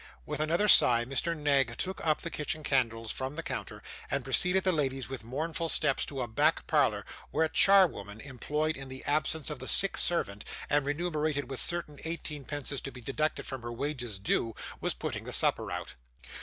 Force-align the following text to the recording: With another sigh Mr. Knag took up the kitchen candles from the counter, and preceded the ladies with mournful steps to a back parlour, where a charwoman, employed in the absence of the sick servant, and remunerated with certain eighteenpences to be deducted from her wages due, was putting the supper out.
With 0.25 0.39
another 0.39 0.67
sigh 0.67 1.05
Mr. 1.05 1.37
Knag 1.37 1.77
took 1.77 2.03
up 2.03 2.21
the 2.23 2.31
kitchen 2.31 2.63
candles 2.63 3.11
from 3.11 3.35
the 3.35 3.43
counter, 3.43 3.83
and 4.09 4.23
preceded 4.23 4.63
the 4.63 4.71
ladies 4.71 5.07
with 5.09 5.23
mournful 5.23 5.69
steps 5.69 6.05
to 6.07 6.23
a 6.23 6.27
back 6.27 6.65
parlour, 6.65 7.05
where 7.29 7.45
a 7.45 7.49
charwoman, 7.49 8.19
employed 8.19 8.75
in 8.77 8.87
the 8.89 9.03
absence 9.03 9.51
of 9.51 9.59
the 9.59 9.67
sick 9.67 9.97
servant, 9.99 10.43
and 10.71 10.87
remunerated 10.87 11.51
with 11.51 11.59
certain 11.59 11.97
eighteenpences 12.03 12.81
to 12.81 12.91
be 12.91 13.01
deducted 13.01 13.45
from 13.45 13.61
her 13.61 13.71
wages 13.71 14.17
due, 14.17 14.55
was 14.79 14.95
putting 14.95 15.23
the 15.25 15.31
supper 15.33 15.71
out. 15.71 15.93